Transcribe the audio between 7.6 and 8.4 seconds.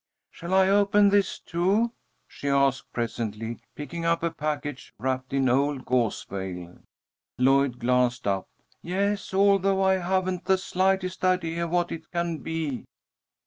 glanced